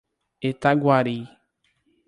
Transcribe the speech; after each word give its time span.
Itaguari 0.49 1.19